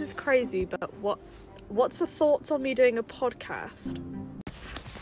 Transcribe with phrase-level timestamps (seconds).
[0.00, 1.18] this is crazy, but what
[1.68, 3.94] what's the thoughts on me doing a podcast?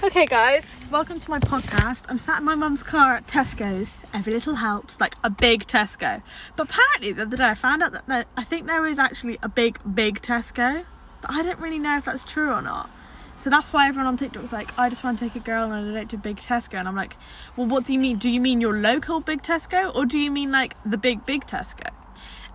[0.03, 2.05] Okay, guys, welcome to my podcast.
[2.09, 4.01] I'm sat in my mum's car at Tesco's.
[4.13, 6.21] Every little helps, like a big Tesco.
[6.57, 9.39] But apparently, the other day I found out that there, I think there is actually
[9.41, 10.85] a big, big Tesco,
[11.21, 12.91] but I don't really know if that's true or not.
[13.39, 15.71] So that's why everyone on TikTok was like, I just want to take a girl
[15.71, 16.77] on a date to Big Tesco.
[16.77, 17.17] And I'm like,
[17.57, 18.19] well, what do you mean?
[18.19, 21.47] Do you mean your local Big Tesco or do you mean like the big, big
[21.47, 21.93] Tesco?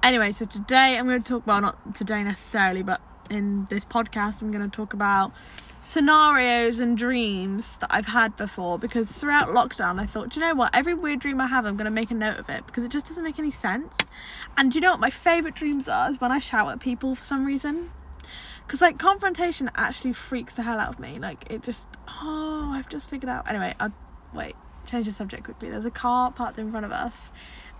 [0.03, 2.99] Anyway, so today I'm going to talk, about, not today necessarily, but
[3.29, 5.31] in this podcast, I'm going to talk about
[5.79, 10.55] scenarios and dreams that I've had before because throughout lockdown I thought, do you know
[10.55, 10.75] what?
[10.75, 12.91] Every weird dream I have, I'm going to make a note of it because it
[12.91, 13.95] just doesn't make any sense.
[14.57, 16.09] And do you know what my favourite dreams are?
[16.09, 17.89] Is when I shout at people for some reason.
[18.67, 21.17] Because, like, confrontation actually freaks the hell out of me.
[21.17, 23.49] Like, it just, oh, I've just figured out.
[23.49, 23.93] Anyway, I'll
[24.33, 25.69] wait, change the subject quickly.
[25.69, 27.31] There's a car parked in front of us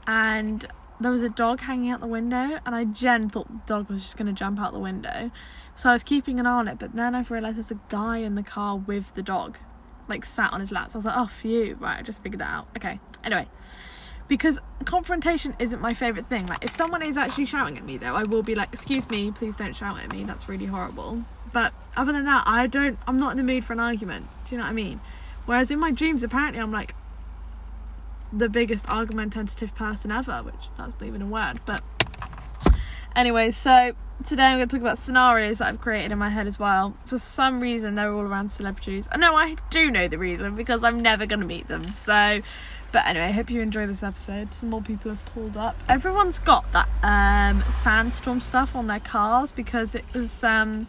[0.08, 0.66] and
[1.03, 4.02] there was a dog hanging out the window and I gen thought the dog was
[4.02, 5.31] just going to jump out the window.
[5.75, 8.17] So I was keeping an eye on it but then I've realised there's a guy
[8.17, 9.58] in the car with the dog
[10.08, 10.91] like sat on his lap.
[10.91, 12.67] So I was like oh phew right I just figured that out.
[12.78, 13.47] Okay anyway.
[14.28, 16.47] Because confrontation isn't my favourite thing.
[16.47, 19.31] Like if someone is actually shouting at me though I will be like excuse me
[19.31, 21.23] please don't shout at me that's really horrible.
[21.52, 24.28] But other than that I don't I'm not in the mood for an argument.
[24.45, 25.02] Do you know what I mean?
[25.45, 26.95] Whereas in my dreams apparently I'm like
[28.36, 31.59] the biggest argumentative person ever, which that's not even a word.
[31.66, 31.84] But
[33.16, 36.48] anyway, so today I'm going to talk about scenarios that I've created in my head
[36.48, 36.98] as well.
[37.06, 39.08] For some reason, they're all around celebrities.
[39.12, 41.92] I know I do know the reason because I'm never going to meet them.
[41.92, 42.42] So,
[42.92, 44.53] but anyway, I hope you enjoy this episode.
[44.53, 45.78] Some more people have pulled up.
[45.88, 50.44] Everyone's got that um, sandstorm stuff on their cars because it was.
[50.44, 50.88] Um,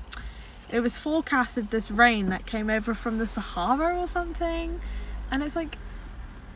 [0.73, 4.81] it was forecasted this rain that came over from the Sahara or something,
[5.31, 5.77] and it's like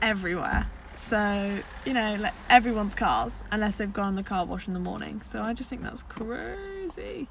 [0.03, 0.67] everywhere.
[0.99, 5.23] So, you know, like everyone's cars, unless they've gone the car wash in the morning.
[5.23, 7.29] So I just think that's crazy.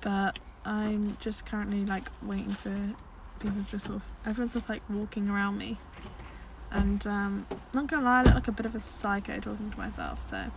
[0.00, 2.94] But I'm just currently like waiting for
[3.38, 5.76] people to just sort of everyone's just like walking around me.
[6.70, 9.78] And um not gonna lie, I look like a bit of a psycho talking to
[9.78, 10.50] myself, so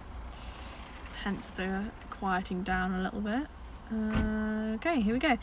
[1.23, 3.47] hence the quieting down a little bit.
[3.91, 5.37] Uh, okay, here we go.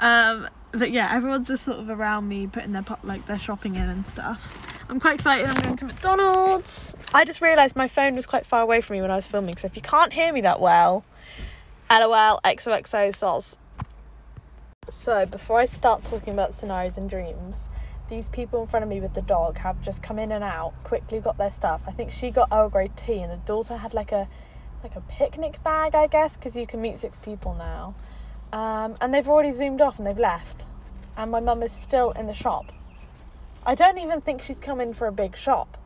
[0.00, 3.88] Um, but yeah, everyone's just sort of around me, putting their like their shopping in
[3.88, 4.77] and stuff.
[4.88, 5.46] I'm quite excited.
[5.46, 6.94] I'm going to McDonald's.
[7.12, 9.56] I just realised my phone was quite far away from me when I was filming,
[9.58, 11.04] so if you can't hear me that well,
[11.90, 13.56] lol, XOXO, soz.
[14.88, 17.64] So before I start talking about scenarios and dreams,
[18.08, 20.72] these people in front of me with the dog have just come in and out,
[20.84, 21.82] quickly got their stuff.
[21.86, 24.26] I think she got Earl Grey tea, and the daughter had like a
[24.82, 27.94] like a picnic bag, I guess, because you can meet six people now.
[28.52, 30.64] Um, and they've already zoomed off and they've left.
[31.16, 32.72] And my mum is still in the shop.
[33.68, 35.76] I don't even think she's come in for a big shop.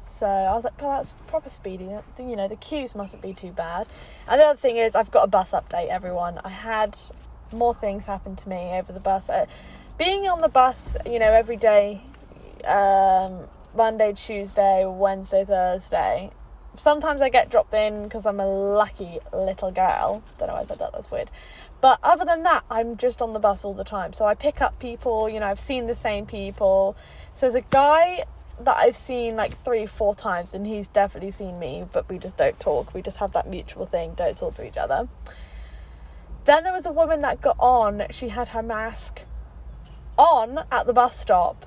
[0.00, 1.90] So I was like, oh, that's proper speedy.
[2.18, 3.86] You know, the queues mustn't be too bad.
[4.26, 6.40] And the other thing is, I've got a bus update, everyone.
[6.42, 6.96] I had
[7.52, 9.28] more things happen to me over the bus.
[9.28, 9.44] Uh,
[9.98, 12.00] being on the bus, you know, every day,
[12.64, 16.30] um, Monday, Tuesday, Wednesday, Thursday,
[16.76, 20.22] sometimes I get dropped in because I'm a lucky little girl.
[20.38, 21.30] Don't know why I said that, that's weird.
[21.80, 24.12] But other than that, I'm just on the bus all the time.
[24.12, 26.96] So I pick up people, you know, I've seen the same people.
[27.34, 28.24] So there's a guy
[28.60, 32.36] that I've seen like three, four times, and he's definitely seen me, but we just
[32.36, 32.94] don't talk.
[32.94, 35.08] We just have that mutual thing, don't talk to each other.
[36.44, 39.22] Then there was a woman that got on, she had her mask
[40.16, 41.66] on at the bus stop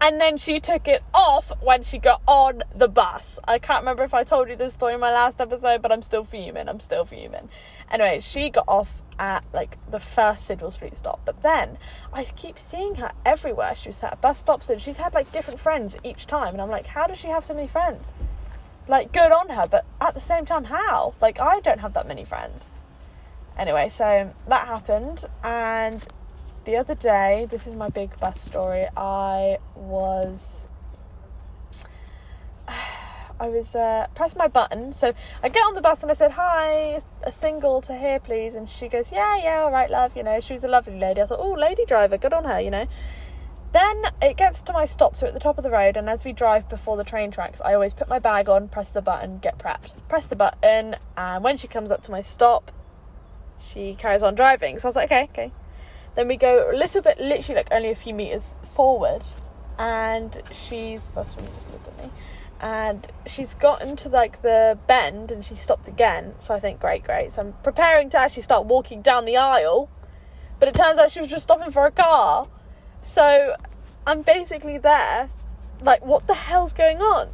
[0.00, 3.38] and then she took it off when she got on the bus.
[3.44, 6.02] I can't remember if I told you this story in my last episode, but I'm
[6.02, 6.68] still fuming.
[6.68, 7.48] I'm still fuming.
[7.90, 11.78] Anyway, she got off at like the first Sidwell Street stop, but then
[12.12, 13.74] I keep seeing her everywhere.
[13.74, 16.70] She was at bus stops and she's had like different friends each time, and I'm
[16.70, 18.12] like, how does she have so many friends?
[18.88, 21.14] Like, good on her, but at the same time, how?
[21.20, 22.66] Like, I don't have that many friends.
[23.58, 26.06] Anyway, so that happened, and
[26.66, 28.86] the other day, this is my big bus story.
[28.96, 30.68] I was.
[33.38, 35.12] I was uh, pressing my button, so
[35.42, 38.68] I get on the bus and I said, "Hi, a single to here, please." And
[38.68, 41.22] she goes, "Yeah, yeah, all right, love." You know, she was a lovely lady.
[41.22, 42.86] I thought, "Oh, lady driver, good on her," you know.
[43.72, 46.24] Then it gets to my stop, so at the top of the road, and as
[46.24, 49.38] we drive before the train tracks, I always put my bag on, press the button,
[49.38, 49.92] get prepped.
[50.08, 52.72] Press the button, and when she comes up to my stop,
[53.60, 54.78] she carries on driving.
[54.78, 55.52] So I was like, okay, okay.
[56.16, 59.22] Then we go a little bit, literally like only a few meters forward,
[59.78, 62.10] and she's that's when you just looked at me,
[62.58, 66.34] and she's gotten to like the bend and she stopped again.
[66.40, 67.32] So I think great, great.
[67.32, 69.90] So I'm preparing to actually start walking down the aisle,
[70.58, 72.48] but it turns out she was just stopping for a car.
[73.02, 73.54] So
[74.06, 75.28] I'm basically there,
[75.82, 77.28] like what the hell's going on?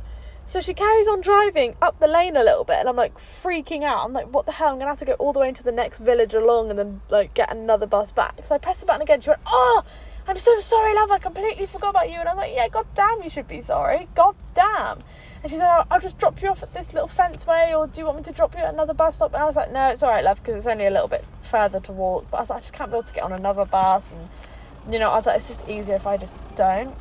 [0.53, 3.85] So she carries on driving up the lane a little bit, and I'm like freaking
[3.85, 4.05] out.
[4.05, 4.69] I'm like, what the hell?
[4.69, 7.01] I'm gonna have to go all the way into the next village along and then
[7.09, 8.35] like get another bus back.
[8.45, 9.23] So I pressed the button again.
[9.23, 9.83] She went, oh,
[10.29, 11.11] I'm so sorry, love.
[11.11, 12.19] I completely forgot about you.
[12.19, 14.09] And I was like, yeah, god damn, you should be sorry.
[14.15, 14.99] God damn.
[15.43, 17.87] And she said, oh, I'll just drop you off at this little fence way, or
[17.87, 19.33] do you want me to drop you at another bus stop?
[19.33, 21.25] And I was like, no, it's all right, love, because it's only a little bit
[21.41, 22.27] further to walk.
[22.31, 24.13] But I was like, I just can't be able to get on another bus.
[24.13, 26.95] And, you know, I was like, it's just easier if I just don't.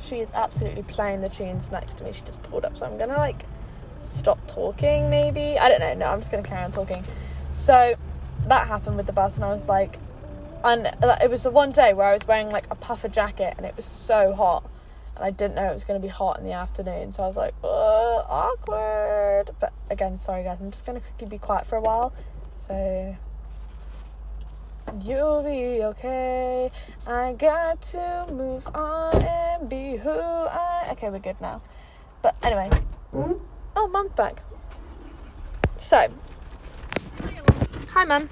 [0.00, 2.12] She is absolutely playing the tunes next to me.
[2.12, 3.44] She just pulled up, so I'm gonna like
[3.98, 5.58] stop talking maybe.
[5.58, 5.94] I don't know.
[5.94, 7.04] No, I'm just gonna carry on talking.
[7.52, 7.96] So
[8.46, 9.98] that happened with the bus, and I was like,
[10.62, 10.86] and
[11.20, 13.74] it was the one day where I was wearing like a puffer jacket, and it
[13.76, 14.68] was so hot,
[15.16, 17.12] and I didn't know it was gonna be hot in the afternoon.
[17.12, 19.50] So I was like, awkward.
[19.58, 22.12] But again, sorry guys, I'm just gonna quickly be quiet for a while.
[22.54, 23.16] So
[25.04, 26.70] You'll be okay.
[27.06, 30.88] I got to move on and be who I.
[30.92, 31.60] Okay, we're good now.
[32.22, 32.70] But anyway.
[33.12, 34.42] Oh, mum's back.
[35.76, 36.08] So.
[37.90, 38.30] Hi, mum.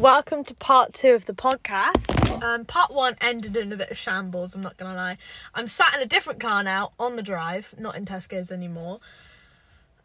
[0.00, 2.42] Welcome to part two of the podcast.
[2.42, 5.18] Um, part one ended in a bit of shambles, I'm not gonna lie.
[5.54, 8.98] I'm sat in a different car now on the drive, not in Tesco's anymore.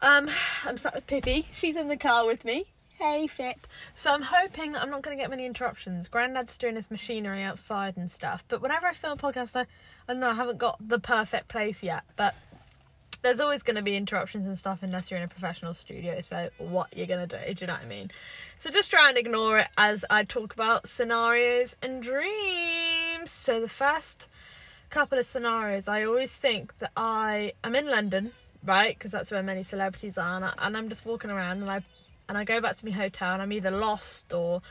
[0.00, 0.28] Um,
[0.64, 2.66] I'm sat with Pippi, she's in the car with me.
[3.00, 3.66] Hey, Fip.
[3.94, 6.06] So I'm hoping that I'm not going to get many interruptions.
[6.06, 8.44] Granddad's doing his machinery outside and stuff.
[8.46, 9.66] But whenever I film a podcast, I, I
[10.08, 12.02] don't know, I haven't got the perfect place yet.
[12.16, 12.34] But
[13.22, 16.20] there's always going to be interruptions and stuff unless you're in a professional studio.
[16.20, 18.10] So what you're going to do, do you know what I mean?
[18.58, 23.30] So just try and ignore it as I talk about scenarios and dreams.
[23.30, 24.28] So the first
[24.90, 28.32] couple of scenarios, I always think that I am in London,
[28.62, 28.94] right?
[28.94, 30.36] Because that's where many celebrities are.
[30.36, 31.80] And, I, and I'm just walking around and I
[32.30, 34.62] and I go back to my hotel and I'm either lost or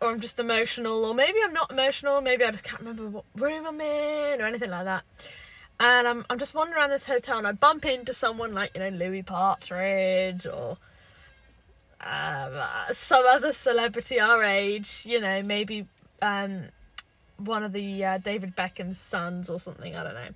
[0.00, 3.24] or I'm just emotional or maybe I'm not emotional, maybe I just can't remember what
[3.34, 5.02] room I'm in or anything like that.
[5.80, 8.80] And I'm I'm just wandering around this hotel and I bump into someone like, you
[8.80, 10.76] know, Louis Partridge or
[12.02, 12.52] um,
[12.92, 15.88] some other celebrity our age, you know, maybe
[16.22, 16.66] um,
[17.36, 20.28] one of the uh, David Beckham's sons or something, I don't know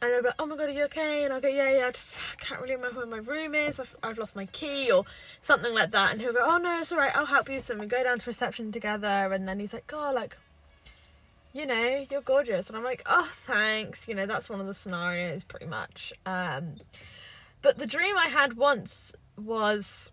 [0.00, 1.86] and they'll be like, "Oh my god, are you okay?" And I'll go, "Yeah, yeah,
[1.86, 3.80] I just can't really remember where my room is.
[3.80, 5.04] I've, I've lost my key or
[5.40, 7.16] something like that." And he'll go, "Oh no, it's all right.
[7.16, 10.14] I'll help you." So we go down to reception together, and then he's like, "God,
[10.14, 10.36] like,
[11.52, 14.74] you know, you're gorgeous," and I'm like, "Oh, thanks." You know, that's one of the
[14.74, 16.12] scenarios, pretty much.
[16.26, 16.74] Um,
[17.62, 20.12] but the dream I had once was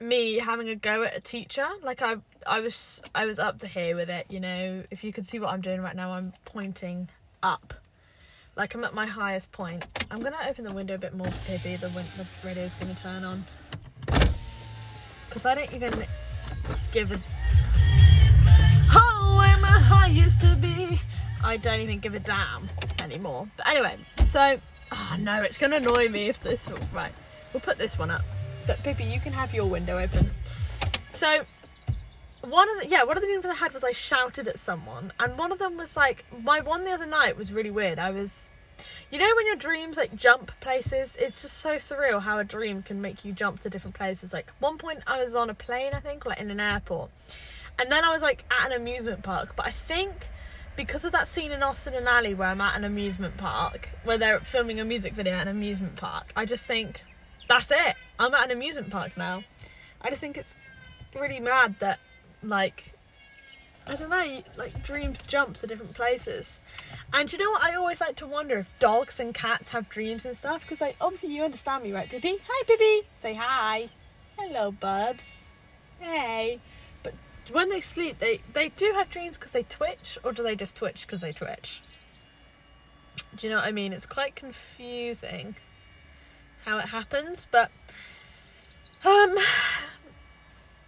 [0.00, 1.68] me having a go at a teacher.
[1.82, 2.16] Like I,
[2.46, 4.26] I was, I was up to here with it.
[4.30, 7.10] You know, if you can see what I'm doing right now, I'm pointing
[7.42, 7.74] up
[8.60, 9.86] like I'm at my highest point.
[10.10, 11.52] I'm gonna open the window a bit more for.
[11.66, 13.42] The, the radio's gonna turn on.
[14.04, 15.94] Because I don't even
[16.92, 17.18] give a.
[18.92, 21.00] Oh, where my heart used to be.
[21.42, 22.68] I don't even give a damn
[23.02, 23.48] anymore.
[23.56, 24.60] But anyway, so.
[24.92, 26.70] Oh no, it's gonna annoy me if this.
[26.92, 27.12] Right,
[27.54, 28.20] we'll put this one up.
[28.66, 30.28] But Pippi, you can have your window open.
[31.08, 31.46] So
[32.42, 35.12] one of the yeah one of the dreams I had was I shouted at someone,
[35.20, 37.98] and one of them was like my one the other night was really weird.
[37.98, 38.50] I was,
[39.10, 42.82] you know, when your dreams like jump places, it's just so surreal how a dream
[42.82, 44.32] can make you jump to different places.
[44.32, 47.10] Like one point I was on a plane, I think, like in an airport,
[47.78, 49.54] and then I was like at an amusement park.
[49.54, 50.28] But I think
[50.76, 54.16] because of that scene in Austin and Ally where I'm at an amusement park where
[54.16, 57.02] they're filming a music video at an amusement park, I just think
[57.48, 57.96] that's it.
[58.18, 59.42] I'm at an amusement park now.
[60.00, 60.56] I just think it's
[61.14, 61.98] really mad that
[62.42, 62.94] like
[63.90, 66.60] I don't know, like dreams jump to different places.
[67.12, 67.62] And you know what?
[67.62, 70.62] I always like to wonder if dogs and cats have dreams and stuff.
[70.62, 72.36] Because, like, obviously, you understand me, right, Pippi?
[72.46, 73.08] Hi, Pippi.
[73.18, 73.88] Say hi.
[74.38, 75.48] Hello, bubs.
[75.98, 76.60] Hey.
[77.02, 77.14] But
[77.50, 80.76] when they sleep, they, they do have dreams because they twitch, or do they just
[80.76, 81.82] twitch because they twitch?
[83.36, 83.92] Do you know what I mean?
[83.92, 85.56] It's quite confusing
[86.64, 87.44] how it happens.
[87.50, 87.72] But,
[89.04, 89.36] um,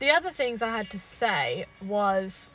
[0.03, 2.51] the other things I had to say was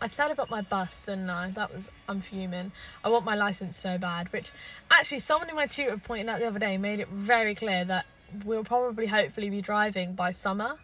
[0.00, 1.50] I've said about my bus, and I?
[1.50, 2.72] That was I'm fuming.
[3.04, 4.32] I want my license so bad.
[4.32, 4.50] Which
[4.90, 8.06] actually, someone in my tutor pointed out the other day made it very clear that
[8.42, 10.78] we'll probably hopefully be driving by summer,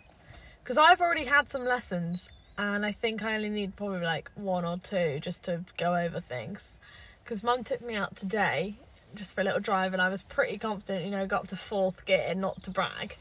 [0.62, 4.66] because I've already had some lessons, and I think I only need probably like one
[4.66, 6.78] or two just to go over things.
[7.24, 8.76] Because Mum took me out today
[9.14, 11.06] just for a little drive, and I was pretty confident.
[11.06, 13.16] You know, got up to fourth gear, not to brag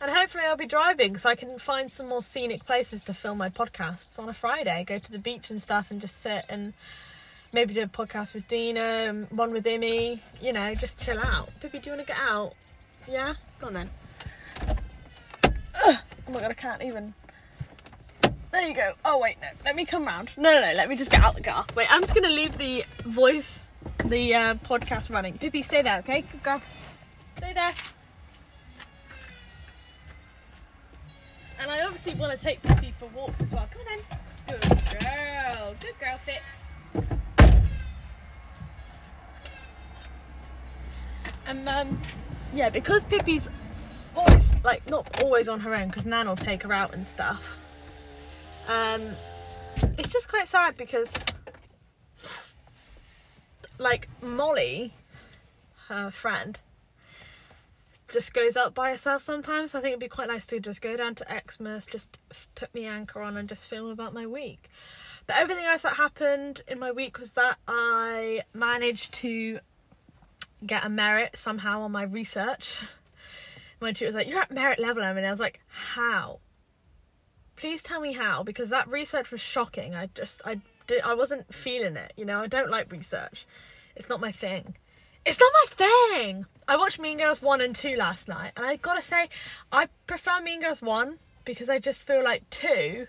[0.00, 3.38] and hopefully I'll be driving so I can find some more scenic places to film
[3.38, 4.84] my podcasts on a Friday.
[4.86, 6.72] Go to the beach and stuff and just sit and
[7.52, 11.50] maybe do a podcast with Dina, one with Imi, you know, just chill out.
[11.60, 12.54] Pippi, do you want to get out?
[13.08, 13.34] Yeah?
[13.60, 13.90] Go on then.
[15.82, 17.14] Oh my god, I can't even.
[18.52, 18.92] There you go.
[19.04, 19.48] Oh wait, no.
[19.64, 20.30] Let me come round.
[20.36, 20.72] No, no, no.
[20.74, 21.64] Let me just get out the car.
[21.76, 23.68] Wait, I'm just gonna leave the voice,
[24.04, 25.38] the uh, podcast running.
[25.38, 26.22] Pippi, stay there, okay?
[26.22, 26.62] Good girl.
[27.36, 27.72] Stay there.
[32.00, 33.68] Obviously want to take Pippi for walks as well.
[33.70, 34.00] Come on
[34.48, 34.58] then.
[34.58, 35.74] Good girl.
[35.80, 36.40] Good girl, fit.
[41.46, 42.00] And um,
[42.54, 43.50] yeah, because Pippi's
[44.16, 47.58] always like not always on her own because Nan will take her out and stuff.
[48.66, 49.02] Um,
[49.98, 51.12] it's just quite sad because
[53.78, 54.94] like Molly,
[55.88, 56.58] her friend,
[58.10, 59.72] just goes out by herself sometimes.
[59.72, 62.18] So I think it'd be quite nice to just go down to Exmouth, just
[62.54, 64.68] put me anchor on and just film about my week.
[65.26, 69.60] But everything else that happened in my week was that I managed to
[70.66, 72.80] get a merit somehow on my research.
[73.82, 76.40] My tutor was like, "You're at merit level," I mean, I was like, "How?"
[77.56, 79.94] Please tell me how, because that research was shocking.
[79.94, 82.12] I just, I did, I wasn't feeling it.
[82.14, 83.46] You know, I don't like research.
[83.96, 84.74] It's not my thing.
[85.30, 86.46] It's not my thing.
[86.66, 89.28] I watched Mean Girls 1 and 2 last night, and I gotta say,
[89.70, 93.06] I prefer Mean Girls 1 because I just feel like 2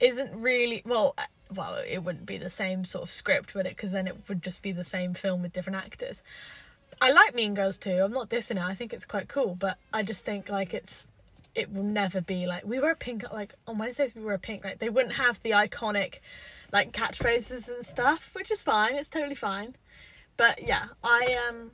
[0.00, 3.76] isn't really, well, uh, well, it wouldn't be the same sort of script, would it?
[3.76, 6.22] Because then it would just be the same film with different actors.
[7.02, 9.76] I like Mean Girls 2, I'm not dissing it, I think it's quite cool, but
[9.92, 11.06] I just think like it's,
[11.54, 14.78] it will never be like, we wear pink, like on Wednesdays we wear pink, like
[14.78, 16.20] they wouldn't have the iconic
[16.72, 19.74] like catchphrases and stuff, which is fine, it's totally fine.
[20.38, 21.72] But yeah, I um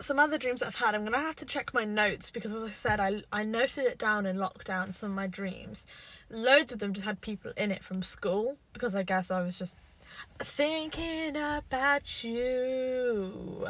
[0.00, 2.68] some other dreams I've had, I'm gonna have to check my notes because as I
[2.68, 5.86] said, I I noted it down in lockdown, some of my dreams.
[6.30, 9.58] Loads of them just had people in it from school because I guess I was
[9.58, 9.78] just
[10.38, 13.68] thinking about you.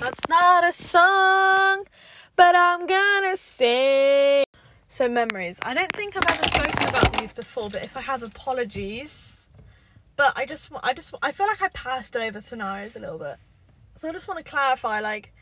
[0.00, 1.86] That's not a song,
[2.34, 4.44] but I'm gonna sing.
[4.88, 5.60] So memories.
[5.62, 9.45] I don't think I've ever spoken about these before, but if I have apologies
[10.16, 13.36] but I just I just I feel like I passed over scenarios a little bit.
[13.96, 15.32] So I just want to clarify like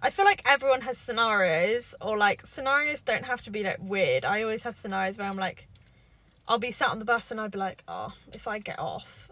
[0.00, 4.24] I feel like everyone has scenarios or like scenarios don't have to be like weird.
[4.24, 5.68] I always have scenarios where I'm like
[6.46, 9.30] I'll be sat on the bus and I'd be like, "Oh, if I get off,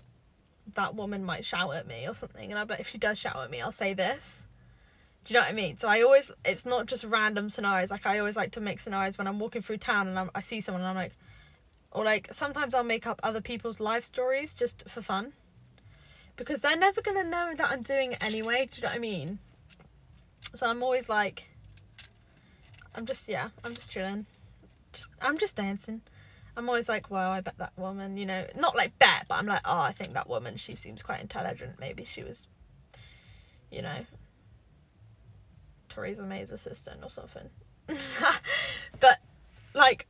[0.75, 3.19] that woman might shout at me or something." And I'd be like, "If she does
[3.19, 4.47] shout at me, I'll say this."
[5.25, 5.79] Do you know what I mean?
[5.79, 7.91] So I always it's not just random scenarios.
[7.91, 10.41] Like I always like to make scenarios when I'm walking through town and I'm, I
[10.41, 11.17] see someone and I'm like,
[11.97, 15.33] or like sometimes I'll make up other people's life stories just for fun.
[16.37, 18.99] Because they're never gonna know that I'm doing it anyway, do you know what I
[18.99, 19.39] mean?
[20.55, 21.49] So I'm always like
[22.95, 24.27] I'm just yeah, I'm just chilling.
[24.93, 26.03] Just I'm just dancing.
[26.55, 29.47] I'm always like, wow, I bet that woman, you know, not like bet, but I'm
[29.47, 31.81] like, oh, I think that woman, she seems quite intelligent.
[31.81, 32.47] Maybe she was,
[33.71, 34.05] you know,
[35.89, 37.49] Theresa May's assistant or something.
[39.01, 39.19] but
[39.75, 40.07] like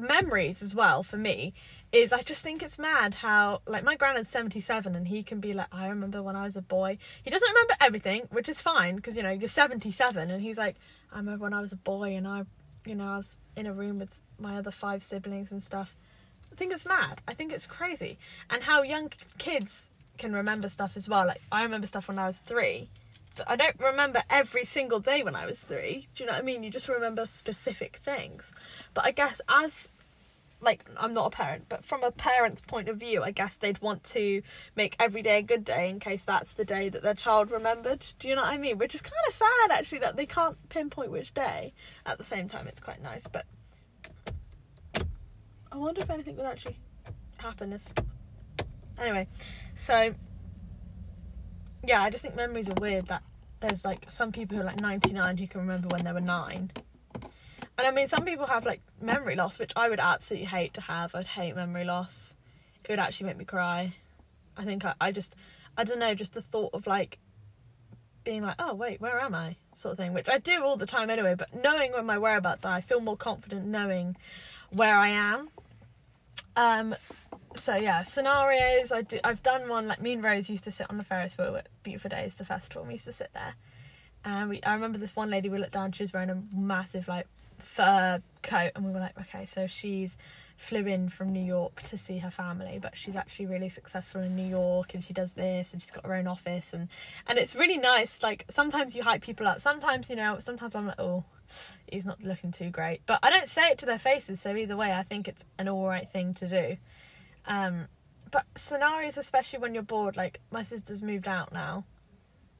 [0.00, 1.52] memories as well for me
[1.92, 5.52] is I just think it's mad how like my granddad's 77 and he can be
[5.52, 6.98] like I remember when I was a boy.
[7.22, 10.76] He doesn't remember everything which is fine because you know you're 77 and he's like
[11.12, 12.44] I remember when I was a boy and I
[12.84, 15.96] you know I was in a room with my other five siblings and stuff.
[16.52, 17.22] I think it's mad.
[17.28, 18.18] I think it's crazy.
[18.48, 21.26] And how young kids can remember stuff as well.
[21.26, 22.88] Like I remember stuff when I was 3
[23.46, 26.08] I don't remember every single day when I was three.
[26.14, 26.62] Do you know what I mean?
[26.62, 28.52] You just remember specific things.
[28.94, 29.90] But I guess as
[30.60, 33.80] like I'm not a parent, but from a parent's point of view, I guess they'd
[33.80, 34.42] want to
[34.76, 38.04] make every day a good day in case that's the day that their child remembered.
[38.18, 38.78] Do you know what I mean?
[38.78, 41.72] Which is kind of sad actually that they can't pinpoint which day.
[42.04, 43.46] At the same time, it's quite nice, but
[45.72, 46.78] I wonder if anything would actually
[47.38, 47.82] happen if.
[48.98, 49.28] Anyway,
[49.74, 50.14] so
[51.86, 53.06] yeah, I just think memories are weird.
[53.06, 53.22] That
[53.60, 56.70] there's like some people who are like 99 who can remember when they were nine.
[57.78, 60.80] And I mean, some people have like memory loss, which I would absolutely hate to
[60.82, 61.14] have.
[61.14, 62.36] I'd hate memory loss.
[62.84, 63.94] It would actually make me cry.
[64.56, 65.34] I think I, I just,
[65.76, 67.18] I don't know, just the thought of like
[68.24, 69.56] being like, oh, wait, where am I?
[69.74, 72.64] sort of thing, which I do all the time anyway, but knowing where my whereabouts
[72.64, 74.16] are, I feel more confident knowing
[74.70, 75.48] where I am.
[76.56, 76.94] Um,
[77.54, 78.92] so yeah, scenarios.
[78.92, 79.18] I do.
[79.24, 81.68] I've done one like me and Rose used to sit on the Ferris wheel at
[81.82, 82.84] Beautiful Days, the festival.
[82.84, 83.54] We used to sit there,
[84.24, 84.62] and we.
[84.62, 85.48] I remember this one lady.
[85.48, 85.92] We looked down.
[85.92, 87.26] She was wearing a massive like
[87.58, 90.16] fur coat, and we were like, okay, so she's
[90.56, 94.36] flew in from New York to see her family, but she's actually really successful in
[94.36, 96.88] New York, and she does this, and she's got her own office, and
[97.26, 98.22] and it's really nice.
[98.22, 99.60] Like sometimes you hype people up.
[99.60, 100.38] Sometimes you know.
[100.38, 101.24] Sometimes I'm like, oh.
[101.90, 104.40] He's not looking too great, but I don't say it to their faces.
[104.40, 106.76] So either way, I think it's an all right thing to do.
[107.46, 107.88] Um,
[108.30, 111.84] but scenarios, especially when you're bored, like my sister's moved out now,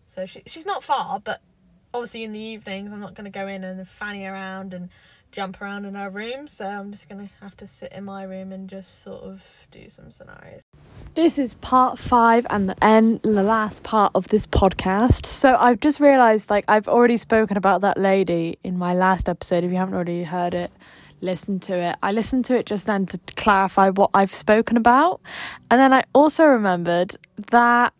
[0.09, 1.41] so she she's not far, but
[1.93, 4.91] obviously in the evenings I'm not going to go in and fanny around and
[5.33, 6.47] jump around in her room.
[6.47, 9.89] So I'm just gonna have to sit in my room and just sort of do
[9.89, 10.63] some scenarios.
[11.15, 15.27] This is part five and the end, the last part of this podcast.
[15.27, 19.65] So I've just realised, like, I've already spoken about that lady in my last episode.
[19.65, 20.71] If you haven't already heard it,
[21.21, 21.97] listen to it.
[22.03, 25.21] I listened to it just then to clarify what I've spoken about,
[25.71, 27.17] and then I also remembered
[27.51, 27.93] that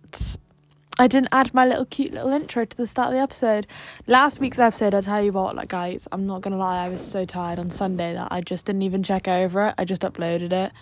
[0.99, 3.67] I didn't add my little cute little intro to the start of the episode.
[4.07, 7.01] Last week's episode, I tell you what, like guys, I'm not gonna lie, I was
[7.01, 9.75] so tired on Sunday that I just didn't even check over it.
[9.79, 10.73] I just uploaded it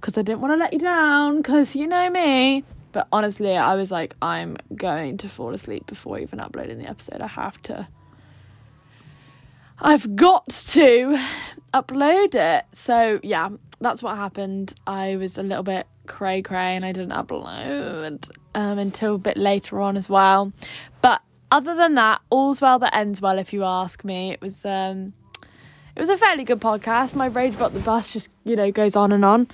[0.00, 1.38] because I didn't want to let you down.
[1.38, 2.62] Because you know me.
[2.92, 7.20] But honestly, I was like, I'm going to fall asleep before even uploading the episode.
[7.20, 7.88] I have to.
[9.80, 11.18] I've got to
[11.72, 12.64] upload it.
[12.72, 13.50] So yeah,
[13.80, 14.74] that's what happened.
[14.86, 19.36] I was a little bit cray cray and I didn't upload um, until a bit
[19.36, 20.52] later on as well.
[21.00, 23.38] But other than that, all's well that ends well.
[23.38, 25.12] If you ask me, it was um,
[25.96, 27.14] it was a fairly good podcast.
[27.14, 29.48] My rage about the bus just you know goes on and on.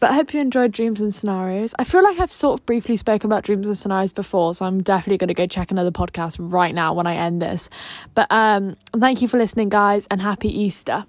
[0.00, 1.74] But I hope you enjoyed Dreams and Scenarios.
[1.78, 4.82] I feel like I've sort of briefly spoken about Dreams and Scenarios before, so I'm
[4.82, 7.68] definitely going to go check another podcast right now when I end this.
[8.14, 11.04] But um, thank you for listening, guys, and happy Easter.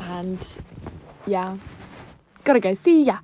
[0.00, 0.44] And
[1.26, 1.56] yeah,
[2.42, 2.74] gotta go.
[2.74, 3.18] See ya.